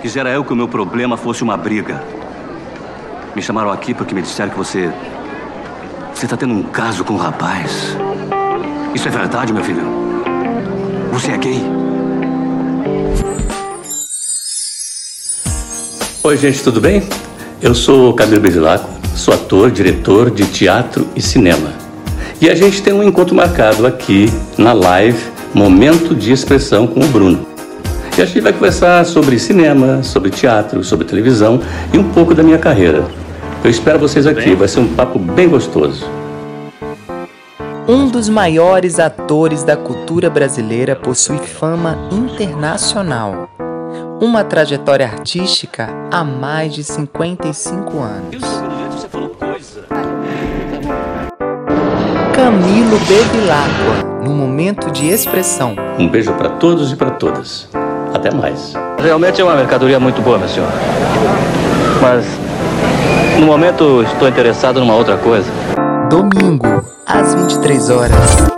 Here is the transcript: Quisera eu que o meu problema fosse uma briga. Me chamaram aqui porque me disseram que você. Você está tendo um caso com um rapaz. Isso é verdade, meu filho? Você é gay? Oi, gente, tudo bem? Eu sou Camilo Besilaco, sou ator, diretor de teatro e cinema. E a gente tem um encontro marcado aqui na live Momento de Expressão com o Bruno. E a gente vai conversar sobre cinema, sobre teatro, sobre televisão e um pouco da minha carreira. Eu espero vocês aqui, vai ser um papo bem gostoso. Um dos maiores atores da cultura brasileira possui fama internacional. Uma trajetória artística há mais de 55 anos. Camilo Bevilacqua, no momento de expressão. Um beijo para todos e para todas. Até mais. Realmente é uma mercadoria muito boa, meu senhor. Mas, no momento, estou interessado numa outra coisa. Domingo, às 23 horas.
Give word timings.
Quisera 0.00 0.30
eu 0.30 0.42
que 0.42 0.52
o 0.52 0.56
meu 0.56 0.66
problema 0.66 1.18
fosse 1.18 1.42
uma 1.42 1.58
briga. 1.58 2.02
Me 3.36 3.42
chamaram 3.42 3.70
aqui 3.70 3.92
porque 3.92 4.14
me 4.14 4.22
disseram 4.22 4.48
que 4.48 4.56
você. 4.56 4.90
Você 6.14 6.24
está 6.24 6.38
tendo 6.38 6.54
um 6.54 6.62
caso 6.62 7.04
com 7.04 7.14
um 7.14 7.18
rapaz. 7.18 7.96
Isso 8.94 9.06
é 9.08 9.10
verdade, 9.10 9.52
meu 9.52 9.62
filho? 9.62 9.82
Você 11.12 11.32
é 11.32 11.36
gay? 11.36 11.60
Oi, 16.22 16.36
gente, 16.38 16.62
tudo 16.62 16.80
bem? 16.80 17.06
Eu 17.60 17.74
sou 17.74 18.14
Camilo 18.14 18.40
Besilaco, 18.40 18.88
sou 19.14 19.34
ator, 19.34 19.70
diretor 19.70 20.30
de 20.30 20.46
teatro 20.46 21.06
e 21.14 21.20
cinema. 21.20 21.74
E 22.40 22.48
a 22.48 22.54
gente 22.54 22.82
tem 22.82 22.94
um 22.94 23.02
encontro 23.02 23.34
marcado 23.34 23.86
aqui 23.86 24.32
na 24.56 24.72
live 24.72 25.22
Momento 25.52 26.14
de 26.14 26.32
Expressão 26.32 26.86
com 26.86 27.00
o 27.00 27.08
Bruno. 27.08 27.49
E 28.16 28.22
a 28.22 28.26
gente 28.26 28.40
vai 28.40 28.52
conversar 28.52 29.04
sobre 29.06 29.38
cinema, 29.38 30.02
sobre 30.02 30.30
teatro, 30.30 30.82
sobre 30.84 31.06
televisão 31.06 31.60
e 31.92 31.98
um 31.98 32.04
pouco 32.10 32.34
da 32.34 32.42
minha 32.42 32.58
carreira. 32.58 33.04
Eu 33.62 33.70
espero 33.70 33.98
vocês 33.98 34.26
aqui, 34.26 34.54
vai 34.54 34.68
ser 34.68 34.80
um 34.80 34.94
papo 34.94 35.18
bem 35.18 35.48
gostoso. 35.48 36.06
Um 37.88 38.08
dos 38.08 38.28
maiores 38.28 38.98
atores 38.98 39.64
da 39.64 39.76
cultura 39.76 40.30
brasileira 40.30 40.94
possui 40.94 41.38
fama 41.38 41.98
internacional. 42.12 43.50
Uma 44.20 44.44
trajetória 44.44 45.06
artística 45.06 45.88
há 46.10 46.22
mais 46.22 46.74
de 46.74 46.84
55 46.84 47.98
anos. 47.98 48.42
Camilo 52.34 52.98
Bevilacqua, 53.00 54.24
no 54.24 54.30
momento 54.30 54.90
de 54.90 55.08
expressão. 55.08 55.74
Um 55.98 56.08
beijo 56.08 56.32
para 56.34 56.50
todos 56.50 56.92
e 56.92 56.96
para 56.96 57.10
todas. 57.10 57.68
Até 58.14 58.30
mais. 58.30 58.74
Realmente 58.98 59.40
é 59.40 59.44
uma 59.44 59.54
mercadoria 59.54 60.00
muito 60.00 60.20
boa, 60.20 60.38
meu 60.38 60.48
senhor. 60.48 60.68
Mas, 62.00 62.26
no 63.38 63.46
momento, 63.46 64.02
estou 64.02 64.28
interessado 64.28 64.80
numa 64.80 64.94
outra 64.94 65.16
coisa. 65.16 65.50
Domingo, 66.08 66.84
às 67.06 67.34
23 67.34 67.90
horas. 67.90 68.49